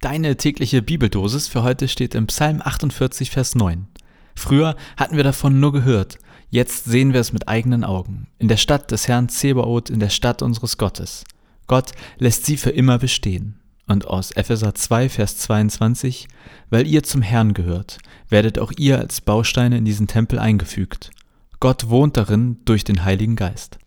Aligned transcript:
Deine 0.00 0.36
tägliche 0.36 0.80
Bibeldosis 0.80 1.48
für 1.48 1.64
heute 1.64 1.88
steht 1.88 2.14
im 2.14 2.28
Psalm 2.28 2.62
48, 2.62 3.32
Vers 3.32 3.56
9. 3.56 3.88
Früher 4.36 4.76
hatten 4.96 5.16
wir 5.16 5.24
davon 5.24 5.58
nur 5.58 5.72
gehört, 5.72 6.18
jetzt 6.50 6.84
sehen 6.84 7.12
wir 7.12 7.20
es 7.20 7.32
mit 7.32 7.48
eigenen 7.48 7.82
Augen. 7.82 8.28
In 8.38 8.46
der 8.46 8.58
Stadt 8.58 8.92
des 8.92 9.08
Herrn 9.08 9.28
Zebaoth, 9.28 9.90
in 9.90 9.98
der 9.98 10.10
Stadt 10.10 10.40
unseres 10.40 10.78
Gottes. 10.78 11.24
Gott 11.66 11.90
lässt 12.18 12.46
sie 12.46 12.56
für 12.56 12.70
immer 12.70 12.98
bestehen. 12.98 13.58
Und 13.88 14.06
aus 14.06 14.30
Epheser 14.30 14.72
2, 14.72 15.08
Vers 15.08 15.38
22, 15.38 16.28
weil 16.70 16.86
ihr 16.86 17.02
zum 17.02 17.22
Herrn 17.22 17.52
gehört, 17.52 17.98
werdet 18.28 18.60
auch 18.60 18.70
ihr 18.76 19.00
als 19.00 19.20
Bausteine 19.20 19.78
in 19.78 19.84
diesen 19.84 20.06
Tempel 20.06 20.38
eingefügt. 20.38 21.10
Gott 21.58 21.88
wohnt 21.88 22.16
darin 22.16 22.58
durch 22.64 22.84
den 22.84 23.04
Heiligen 23.04 23.34
Geist. 23.34 23.80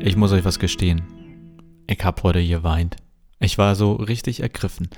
Ich 0.00 0.16
muss 0.16 0.32
euch 0.32 0.44
was 0.44 0.58
gestehen. 0.58 1.02
Ich 1.86 2.04
hab 2.04 2.22
heute 2.22 2.46
geweint. 2.46 2.96
Ich 3.40 3.58
war 3.58 3.74
so 3.74 3.92
richtig 3.92 4.40
ergriffen. 4.40 4.88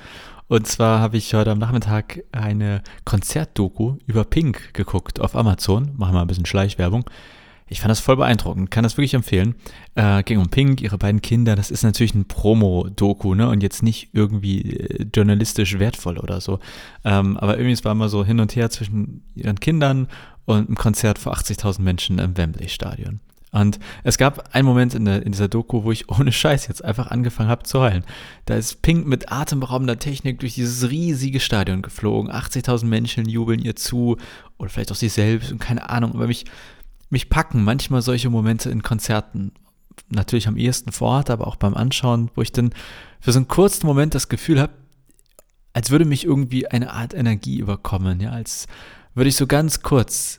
Und 0.49 0.67
zwar 0.67 1.01
habe 1.01 1.17
ich 1.17 1.35
heute 1.35 1.51
am 1.51 1.59
Nachmittag 1.59 2.25
eine 2.33 2.83
Konzertdoku 3.05 3.97
über 4.07 4.25
Pink 4.25 4.75
geguckt 4.75 5.21
auf 5.21 5.37
Amazon. 5.37 5.93
Machen 5.97 6.15
wir 6.15 6.21
ein 6.21 6.27
bisschen 6.27 6.47
Schleichwerbung. 6.47 7.05
Ich 7.71 7.81
fand 7.81 7.91
das 7.91 8.01
voll 8.01 8.17
beeindruckend, 8.17 8.71
kann 8.71 8.83
das 8.83 8.97
wirklich 8.97 9.15
empfehlen. 9.15 9.55
Äh, 9.95 10.23
ging 10.23 10.39
um 10.39 10.49
Pink, 10.49 10.81
ihre 10.81 10.97
beiden 10.97 11.21
Kinder. 11.21 11.55
Das 11.55 11.71
ist 11.71 11.83
natürlich 11.83 12.15
ein 12.15 12.27
Promo-Doku, 12.27 13.35
ne? 13.35 13.49
Und 13.49 13.63
jetzt 13.63 13.83
nicht 13.83 14.11
irgendwie 14.15 14.63
äh, 14.63 15.07
journalistisch 15.15 15.79
wertvoll 15.79 16.19
oder 16.19 16.41
so. 16.41 16.61
Ähm, 17.05 17.37
aber 17.37 17.57
irgendwie 17.57 17.73
es 17.73 17.85
war 17.85 17.93
immer 17.93 18.09
so 18.09 18.25
hin 18.25 18.41
und 18.41 18.57
her 18.57 18.71
zwischen 18.71 19.23
ihren 19.35 19.61
Kindern 19.61 20.09
und 20.47 20.69
einem 20.69 20.77
Konzert 20.77 21.19
vor 21.19 21.35
80.000 21.35 21.83
Menschen 21.83 22.19
im 22.19 22.37
Wembley-Stadion. 22.37 23.21
Und 23.51 23.79
es 24.05 24.19
gab 24.19 24.55
einen 24.55 24.67
Moment 24.67 24.95
in, 24.95 25.05
der, 25.05 25.25
in 25.25 25.33
dieser 25.33 25.49
Doku, 25.49 25.85
wo 25.85 25.93
ich 25.93 26.09
ohne 26.11 26.33
Scheiß 26.33 26.67
jetzt 26.69 26.85
einfach 26.85 27.11
angefangen 27.11 27.49
habe 27.49 27.63
zu 27.63 27.81
heulen. 27.81 28.05
Da 28.45 28.55
ist 28.55 28.83
Pink 28.83 29.07
mit 29.07 29.33
atemberaubender 29.33 29.99
Technik 29.99 30.41
durch 30.41 30.55
dieses 30.55 30.91
riesige 30.91 31.41
Stadion 31.41 31.83
geflogen. 31.83 32.31
80.000 32.31 32.87
Menschen 32.87 33.29
jubeln 33.29 33.61
ihr 33.61 33.77
zu 33.77 34.17
oder 34.59 34.69
vielleicht 34.69 34.93
auch 34.93 34.97
sie 34.97 35.09
selbst 35.09 35.51
und 35.51 35.61
keine 35.61 35.89
Ahnung. 35.89 36.15
Aber 36.15 36.27
mich, 36.27 36.45
mich 37.11 37.31
packen 37.31 37.65
manchmal 37.65 38.03
solche 38.03 38.31
Momente 38.31 38.71
in 38.71 38.83
Konzerten. 38.83 39.53
Natürlich 40.11 40.47
am 40.49 40.57
ehesten 40.57 40.93
vor 40.93 41.09
Ort, 41.09 41.31
aber 41.31 41.47
auch 41.47 41.57
beim 41.57 41.75
Anschauen, 41.75 42.31
wo 42.35 42.43
ich 42.43 42.53
dann 42.53 42.71
für 43.21 43.33
so 43.33 43.39
einen 43.39 43.49
kurzen 43.49 43.87
Moment 43.87 44.15
das 44.15 44.29
Gefühl 44.29 44.61
habe, 44.61 44.73
als 45.73 45.91
würde 45.91 46.05
mich 46.05 46.25
irgendwie 46.25 46.67
eine 46.67 46.93
Art 46.93 47.15
Energie 47.15 47.59
überkommen, 47.59 48.21
ja, 48.21 48.31
als 48.31 48.67
würde 49.15 49.29
ich 49.29 49.37
so 49.37 49.47
ganz 49.47 49.83
kurz 49.83 50.39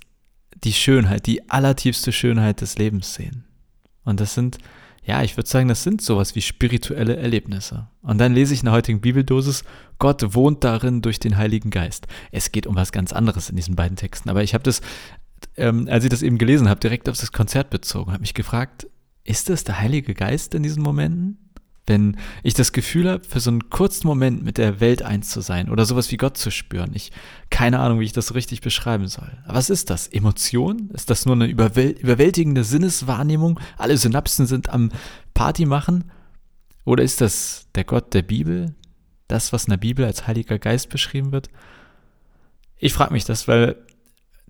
die 0.63 0.73
Schönheit, 0.73 1.25
die 1.25 1.49
allertiefste 1.49 2.11
Schönheit 2.11 2.61
des 2.61 2.77
Lebens 2.77 3.13
sehen. 3.13 3.45
Und 4.03 4.19
das 4.19 4.33
sind, 4.33 4.57
ja, 5.03 5.23
ich 5.23 5.37
würde 5.37 5.49
sagen, 5.49 5.67
das 5.67 5.83
sind 5.83 6.01
sowas 6.01 6.35
wie 6.35 6.41
spirituelle 6.41 7.15
Erlebnisse. 7.15 7.87
Und 8.01 8.17
dann 8.17 8.33
lese 8.33 8.53
ich 8.53 8.61
in 8.61 8.65
der 8.65 8.73
heutigen 8.73 9.01
Bibeldosis, 9.01 9.63
Gott 9.99 10.33
wohnt 10.33 10.63
darin 10.63 11.01
durch 11.01 11.19
den 11.19 11.37
Heiligen 11.37 11.69
Geist. 11.69 12.07
Es 12.31 12.51
geht 12.51 12.67
um 12.67 12.75
was 12.75 12.91
ganz 12.91 13.13
anderes 13.13 13.49
in 13.49 13.55
diesen 13.55 13.75
beiden 13.75 13.97
Texten. 13.97 14.29
Aber 14.29 14.43
ich 14.43 14.53
habe 14.53 14.63
das, 14.63 14.81
ähm, 15.57 15.87
als 15.89 16.03
ich 16.03 16.09
das 16.09 16.21
eben 16.21 16.37
gelesen 16.37 16.69
habe, 16.69 16.79
direkt 16.79 17.09
auf 17.09 17.17
das 17.17 17.31
Konzert 17.31 17.69
bezogen, 17.69 18.11
habe 18.11 18.21
mich 18.21 18.33
gefragt, 18.33 18.87
ist 19.23 19.49
das 19.49 19.63
der 19.63 19.79
Heilige 19.79 20.13
Geist 20.13 20.55
in 20.55 20.63
diesen 20.63 20.81
Momenten? 20.81 21.48
Wenn 21.89 22.15
ich 22.43 22.53
das 22.53 22.71
Gefühl 22.71 23.09
habe, 23.09 23.23
für 23.25 23.39
so 23.39 23.49
einen 23.49 23.69
kurzen 23.69 24.07
Moment 24.07 24.43
mit 24.43 24.57
der 24.57 24.79
Welt 24.79 25.01
eins 25.01 25.29
zu 25.29 25.41
sein 25.41 25.69
oder 25.69 25.85
sowas 25.85 26.11
wie 26.11 26.17
Gott 26.17 26.37
zu 26.37 26.51
spüren. 26.51 26.91
Ich 26.93 27.11
keine 27.49 27.79
Ahnung, 27.79 27.99
wie 27.99 28.05
ich 28.05 28.13
das 28.13 28.27
so 28.27 28.35
richtig 28.35 28.61
beschreiben 28.61 29.07
soll. 29.07 29.29
Was 29.45 29.69
ist 29.69 29.89
das? 29.89 30.07
Emotion? 30.07 30.91
Ist 30.93 31.09
das 31.09 31.25
nur 31.25 31.35
eine 31.35 31.47
überwäl 31.47 31.89
überwältigende 31.89 32.63
Sinneswahrnehmung? 32.63 33.59
Alle 33.77 33.97
Synapsen 33.97 34.45
sind 34.45 34.69
am 34.69 34.91
Party 35.33 35.65
machen? 35.65 36.11
Oder 36.85 37.03
ist 37.03 37.21
das 37.21 37.67
der 37.75 37.83
Gott 37.83 38.13
der 38.13 38.21
Bibel? 38.21 38.75
Das, 39.27 39.51
was 39.51 39.65
in 39.65 39.71
der 39.71 39.77
Bibel 39.77 40.05
als 40.05 40.27
Heiliger 40.27 40.59
Geist 40.59 40.89
beschrieben 40.89 41.31
wird? 41.31 41.49
Ich 42.77 42.93
frage 42.93 43.13
mich 43.13 43.25
das, 43.25 43.47
weil 43.47 43.75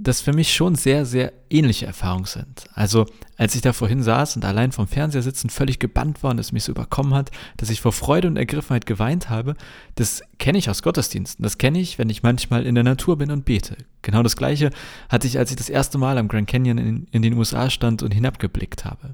das 0.02 0.22
für 0.22 0.32
mich 0.32 0.54
schon 0.54 0.76
sehr, 0.76 1.06
sehr 1.06 1.34
ähnliche 1.50 1.86
Erfahrungen 1.86 2.26
sind. 2.26 2.70
Also 2.74 3.06
als 3.38 3.54
ich 3.56 3.62
da 3.62 3.74
vorhin 3.74 4.02
saß 4.02 4.38
und 4.38 4.46
allein 4.46 4.72
vom 4.72 4.88
Fernseher 4.88 5.22
sitzen 5.22 5.50
völlig 5.50 5.78
gebannt 5.78 6.24
war 6.24 6.32
und 6.32 6.40
es 6.40 6.54
mich 6.54 6.64
so 6.64 6.72
überkommen 6.72 7.14
hat, 7.14 7.32
dass 7.58 7.70
ich 7.70 7.82
vor 7.82 7.92
Freude 7.92 8.30
und 8.30 8.38
Ergriffenheit 8.38 8.86
geweint 8.86 9.30
habe, 9.30 9.56
das 9.96 10.22
kenne 10.38 10.58
ich 10.58 10.70
aus 10.70 10.84
Gottesdiensten. 10.84 11.44
Das 11.44 11.58
kenne 11.58 11.80
ich, 11.80 12.00
wenn 12.00 12.10
ich 12.10 12.24
manchmal 12.24 12.66
in 12.66 12.76
der 12.76 12.86
Natur 12.86 13.18
bin 13.18 13.30
und 13.30 13.44
bete. 13.44 13.76
Genau 14.02 14.24
das 14.24 14.38
gleiche 14.38 14.70
hatte 15.10 15.28
ich, 15.28 15.38
als 15.38 15.52
ich 15.52 15.58
das 15.58 15.70
erste 15.70 15.98
Mal 15.98 16.18
am 16.18 16.30
Grand 16.30 16.48
Canyon 16.48 16.78
in, 16.78 17.08
in 17.12 17.22
den 17.22 17.34
USA 17.34 17.70
stand 17.70 18.02
und 18.02 18.14
hinabgeblickt 18.14 18.86
habe. 18.86 19.12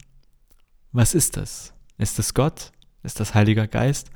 Was 0.92 1.16
ist 1.16 1.36
das? 1.36 1.74
Ist 1.98 2.20
es 2.20 2.36
Gott? 2.36 2.72
Ist 3.02 3.20
das 3.20 3.34
Heiliger 3.34 3.68
Geist? 3.68 4.10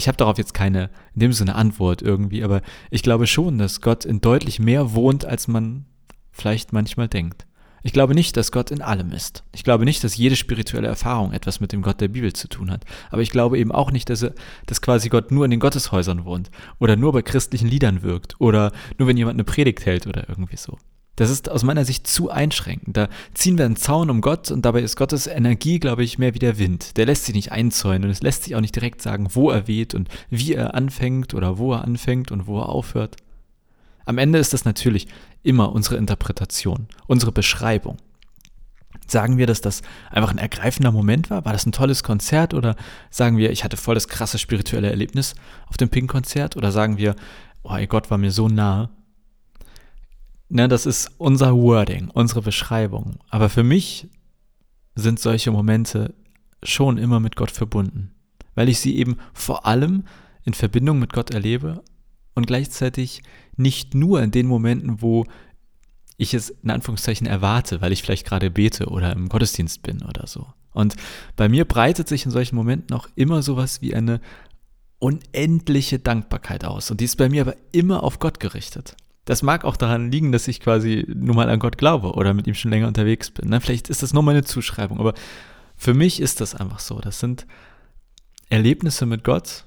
Ich 0.00 0.08
habe 0.08 0.16
darauf 0.16 0.38
jetzt 0.38 0.54
keine, 0.54 0.88
in 1.14 1.20
dem 1.20 1.32
Sinne 1.34 1.54
Antwort 1.54 2.00
irgendwie, 2.00 2.42
aber 2.42 2.62
ich 2.90 3.02
glaube 3.02 3.26
schon, 3.26 3.58
dass 3.58 3.82
Gott 3.82 4.06
in 4.06 4.22
deutlich 4.22 4.58
mehr 4.58 4.94
wohnt, 4.94 5.26
als 5.26 5.46
man 5.46 5.84
vielleicht 6.32 6.72
manchmal 6.72 7.06
denkt. 7.06 7.46
Ich 7.82 7.92
glaube 7.92 8.14
nicht, 8.14 8.36
dass 8.36 8.50
Gott 8.50 8.70
in 8.70 8.80
allem 8.80 9.12
ist. 9.12 9.44
Ich 9.54 9.62
glaube 9.62 9.84
nicht, 9.84 10.02
dass 10.02 10.16
jede 10.16 10.36
spirituelle 10.36 10.88
Erfahrung 10.88 11.32
etwas 11.32 11.60
mit 11.60 11.72
dem 11.72 11.82
Gott 11.82 12.00
der 12.00 12.08
Bibel 12.08 12.32
zu 12.32 12.48
tun 12.48 12.70
hat. 12.70 12.84
Aber 13.10 13.20
ich 13.22 13.30
glaube 13.30 13.58
eben 13.58 13.72
auch 13.72 13.90
nicht, 13.90 14.08
dass, 14.08 14.22
er, 14.22 14.34
dass 14.66 14.80
quasi 14.80 15.08
Gott 15.10 15.30
nur 15.30 15.44
in 15.44 15.50
den 15.50 15.60
Gotteshäusern 15.60 16.24
wohnt 16.24 16.50
oder 16.78 16.96
nur 16.96 17.12
bei 17.12 17.22
christlichen 17.22 17.68
Liedern 17.68 18.02
wirkt 18.02 18.40
oder 18.40 18.72
nur 18.98 19.06
wenn 19.06 19.16
jemand 19.16 19.36
eine 19.36 19.44
Predigt 19.44 19.84
hält 19.84 20.06
oder 20.06 20.28
irgendwie 20.28 20.56
so. 20.56 20.78
Das 21.20 21.28
ist 21.28 21.50
aus 21.50 21.64
meiner 21.64 21.84
Sicht 21.84 22.06
zu 22.06 22.30
einschränkend. 22.30 22.96
Da 22.96 23.10
ziehen 23.34 23.58
wir 23.58 23.66
einen 23.66 23.76
Zaun 23.76 24.08
um 24.08 24.22
Gott 24.22 24.50
und 24.50 24.64
dabei 24.64 24.80
ist 24.80 24.96
Gottes 24.96 25.26
Energie, 25.26 25.78
glaube 25.78 26.02
ich, 26.02 26.16
mehr 26.16 26.32
wie 26.32 26.38
der 26.38 26.56
Wind. 26.56 26.96
Der 26.96 27.04
lässt 27.04 27.26
sich 27.26 27.34
nicht 27.34 27.52
einzäunen 27.52 28.04
und 28.04 28.10
es 28.10 28.22
lässt 28.22 28.44
sich 28.44 28.56
auch 28.56 28.62
nicht 28.62 28.74
direkt 28.74 29.02
sagen, 29.02 29.28
wo 29.34 29.50
er 29.50 29.68
weht 29.68 29.94
und 29.94 30.08
wie 30.30 30.54
er 30.54 30.74
anfängt 30.74 31.34
oder 31.34 31.58
wo 31.58 31.74
er 31.74 31.84
anfängt 31.84 32.32
und 32.32 32.46
wo 32.46 32.58
er 32.60 32.70
aufhört. 32.70 33.16
Am 34.06 34.16
Ende 34.16 34.38
ist 34.38 34.54
das 34.54 34.64
natürlich 34.64 35.08
immer 35.42 35.72
unsere 35.72 35.96
Interpretation, 35.96 36.86
unsere 37.06 37.32
Beschreibung. 37.32 37.98
Sagen 39.06 39.36
wir, 39.36 39.46
dass 39.46 39.60
das 39.60 39.82
einfach 40.10 40.30
ein 40.30 40.38
ergreifender 40.38 40.90
Moment 40.90 41.28
war? 41.28 41.44
War 41.44 41.52
das 41.52 41.66
ein 41.66 41.72
tolles 41.72 42.02
Konzert? 42.02 42.54
Oder 42.54 42.76
sagen 43.10 43.36
wir, 43.36 43.50
ich 43.50 43.62
hatte 43.62 43.76
voll 43.76 43.94
das 43.94 44.08
krasse 44.08 44.38
spirituelle 44.38 44.88
Erlebnis 44.88 45.34
auf 45.66 45.76
dem 45.76 45.90
Pink-Konzert? 45.90 46.56
Oder 46.56 46.72
sagen 46.72 46.96
wir, 46.96 47.14
oh, 47.62 47.76
Gott 47.88 48.10
war 48.10 48.16
mir 48.16 48.30
so 48.30 48.48
nah 48.48 48.88
Ne, 50.52 50.66
das 50.66 50.84
ist 50.84 51.12
unser 51.16 51.56
Wording, 51.56 52.10
unsere 52.12 52.42
Beschreibung. 52.42 53.20
Aber 53.28 53.48
für 53.48 53.62
mich 53.62 54.08
sind 54.96 55.20
solche 55.20 55.52
Momente 55.52 56.12
schon 56.64 56.98
immer 56.98 57.20
mit 57.20 57.36
Gott 57.36 57.52
verbunden, 57.52 58.10
weil 58.56 58.68
ich 58.68 58.80
sie 58.80 58.96
eben 58.96 59.16
vor 59.32 59.64
allem 59.64 60.04
in 60.44 60.52
Verbindung 60.52 60.98
mit 60.98 61.12
Gott 61.12 61.30
erlebe 61.30 61.84
und 62.34 62.48
gleichzeitig 62.48 63.22
nicht 63.56 63.94
nur 63.94 64.20
in 64.22 64.32
den 64.32 64.48
Momenten, 64.48 65.00
wo 65.00 65.24
ich 66.16 66.34
es 66.34 66.50
in 66.50 66.70
Anführungszeichen 66.70 67.28
erwarte, 67.28 67.80
weil 67.80 67.92
ich 67.92 68.02
vielleicht 68.02 68.26
gerade 68.26 68.50
bete 68.50 68.88
oder 68.88 69.12
im 69.12 69.28
Gottesdienst 69.28 69.82
bin 69.82 70.02
oder 70.02 70.26
so. 70.26 70.48
Und 70.72 70.96
bei 71.36 71.48
mir 71.48 71.64
breitet 71.64 72.08
sich 72.08 72.24
in 72.24 72.32
solchen 72.32 72.56
Momenten 72.56 72.94
auch 72.96 73.08
immer 73.14 73.42
sowas 73.42 73.82
wie 73.82 73.94
eine 73.94 74.20
unendliche 74.98 76.00
Dankbarkeit 76.00 76.64
aus. 76.64 76.90
Und 76.90 77.00
die 77.00 77.04
ist 77.04 77.16
bei 77.16 77.28
mir 77.28 77.42
aber 77.42 77.54
immer 77.70 78.02
auf 78.02 78.18
Gott 78.18 78.40
gerichtet. 78.40 78.96
Das 79.24 79.42
mag 79.42 79.64
auch 79.64 79.76
daran 79.76 80.10
liegen, 80.10 80.32
dass 80.32 80.48
ich 80.48 80.60
quasi 80.60 81.06
nur 81.08 81.34
mal 81.34 81.50
an 81.50 81.58
Gott 81.58 81.78
glaube 81.78 82.12
oder 82.14 82.34
mit 82.34 82.46
ihm 82.46 82.54
schon 82.54 82.70
länger 82.70 82.88
unterwegs 82.88 83.30
bin. 83.30 83.50
Ne? 83.50 83.60
Vielleicht 83.60 83.88
ist 83.88 84.02
das 84.02 84.12
nur 84.12 84.22
meine 84.22 84.44
Zuschreibung, 84.44 84.98
aber 84.98 85.14
für 85.76 85.94
mich 85.94 86.20
ist 86.20 86.40
das 86.40 86.54
einfach 86.54 86.78
so. 86.78 86.98
Das 87.00 87.20
sind 87.20 87.46
Erlebnisse 88.48 89.06
mit 89.06 89.24
Gott 89.24 89.64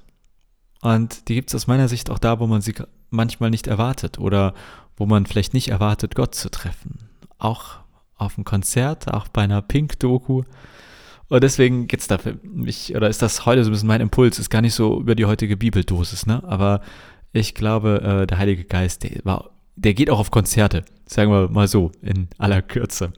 und 0.80 1.28
die 1.28 1.34
gibt 1.34 1.50
es 1.50 1.54
aus 1.54 1.66
meiner 1.66 1.88
Sicht 1.88 2.10
auch 2.10 2.18
da, 2.18 2.40
wo 2.40 2.46
man 2.46 2.60
sie 2.60 2.74
manchmal 3.10 3.50
nicht 3.50 3.66
erwartet 3.66 4.18
oder 4.18 4.54
wo 4.96 5.06
man 5.06 5.26
vielleicht 5.26 5.54
nicht 5.54 5.68
erwartet, 5.68 6.14
Gott 6.14 6.34
zu 6.34 6.50
treffen. 6.50 7.08
Auch 7.38 7.78
auf 8.16 8.36
einem 8.36 8.44
Konzert, 8.44 9.12
auch 9.12 9.28
bei 9.28 9.42
einer 9.42 9.62
Pink-Doku. 9.62 10.42
Und 11.28 11.42
deswegen 11.42 11.88
geht 11.88 12.00
es 12.00 12.06
da 12.06 12.18
für 12.18 12.38
mich, 12.42 12.94
oder 12.94 13.08
ist 13.08 13.22
das 13.22 13.46
heute 13.46 13.64
so 13.64 13.70
ein 13.70 13.72
bisschen 13.72 13.88
mein 13.88 14.00
Impuls, 14.00 14.38
ist 14.38 14.50
gar 14.50 14.60
nicht 14.60 14.74
so 14.74 15.00
über 15.00 15.14
die 15.14 15.24
heutige 15.24 15.56
Bibeldosis, 15.56 16.26
ne? 16.26 16.42
Aber 16.46 16.80
ich 17.32 17.54
glaube, 17.54 18.02
äh, 18.02 18.26
der 18.26 18.38
Heilige 18.38 18.64
Geist, 18.64 19.02
der 19.02 19.24
war, 19.24 19.50
der 19.84 19.94
geht 19.94 20.10
auch 20.10 20.18
auf 20.18 20.30
Konzerte, 20.30 20.84
sagen 21.06 21.30
wir 21.30 21.48
mal 21.48 21.68
so, 21.68 21.92
in 22.02 22.28
aller 22.38 22.62
Kürze. 22.62 23.12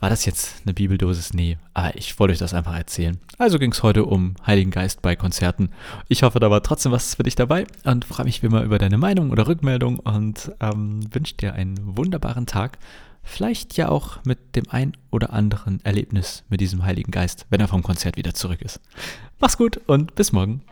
War 0.00 0.10
das 0.10 0.24
jetzt 0.24 0.62
eine 0.64 0.74
Bibeldosis? 0.74 1.32
Nee, 1.32 1.58
aber 1.74 1.96
ich 1.96 2.18
wollte 2.18 2.32
euch 2.32 2.40
das 2.40 2.54
einfach 2.54 2.76
erzählen. 2.76 3.18
Also 3.38 3.60
ging 3.60 3.70
es 3.70 3.84
heute 3.84 4.04
um 4.04 4.34
Heiligen 4.44 4.72
Geist 4.72 5.00
bei 5.00 5.14
Konzerten. 5.14 5.70
Ich 6.08 6.24
hoffe, 6.24 6.40
da 6.40 6.50
war 6.50 6.60
trotzdem 6.64 6.90
was 6.90 7.14
für 7.14 7.22
dich 7.22 7.36
dabei 7.36 7.66
und 7.84 8.04
freue 8.04 8.26
mich 8.26 8.42
wie 8.42 8.46
immer 8.46 8.64
über 8.64 8.78
deine 8.78 8.98
Meinung 8.98 9.30
oder 9.30 9.46
Rückmeldung 9.46 10.00
und 10.00 10.50
ähm, 10.58 11.00
wünsche 11.14 11.36
dir 11.36 11.54
einen 11.54 11.78
wunderbaren 11.96 12.46
Tag. 12.46 12.78
Vielleicht 13.22 13.76
ja 13.76 13.88
auch 13.88 14.18
mit 14.24 14.56
dem 14.56 14.64
ein 14.68 14.96
oder 15.12 15.32
anderen 15.32 15.78
Erlebnis 15.84 16.42
mit 16.48 16.60
diesem 16.60 16.84
Heiligen 16.84 17.12
Geist, 17.12 17.46
wenn 17.50 17.60
er 17.60 17.68
vom 17.68 17.84
Konzert 17.84 18.16
wieder 18.16 18.34
zurück 18.34 18.60
ist. 18.60 18.80
Mach's 19.38 19.56
gut 19.56 19.80
und 19.86 20.16
bis 20.16 20.32
morgen. 20.32 20.62